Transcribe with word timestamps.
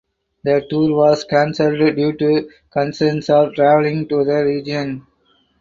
The 0.43 0.65
tour 0.67 0.95
was 0.97 1.25
cancelled 1.25 1.77
due 1.77 2.13
to 2.13 2.49
concerns 2.71 3.29
of 3.29 3.53
travelling 3.53 4.07
to 4.07 4.25
the 4.25 4.43
region. 4.43 5.05